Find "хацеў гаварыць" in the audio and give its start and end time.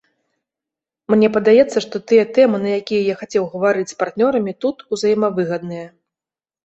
3.21-3.89